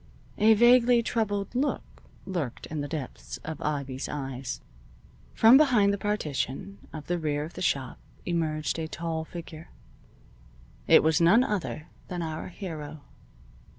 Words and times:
A 0.39 0.55
vaguely 0.55 1.03
troubled 1.03 1.53
look 1.53 2.01
lurked 2.25 2.65
in 2.65 2.81
the 2.81 2.87
depths 2.87 3.37
of 3.43 3.61
Ivy's 3.61 4.09
eyes. 4.09 4.59
From 5.35 5.57
behind 5.57 5.93
the 5.93 5.97
partition 5.99 6.79
of 6.91 7.05
the 7.05 7.19
rear 7.19 7.43
of 7.43 7.53
the 7.53 7.61
shop 7.61 7.99
emerged 8.25 8.79
a 8.79 8.87
tall 8.87 9.23
figure. 9.25 9.69
It 10.87 11.03
was 11.03 11.21
none 11.21 11.43
other 11.43 11.87
than 12.07 12.23
our 12.23 12.47
hero. 12.47 13.01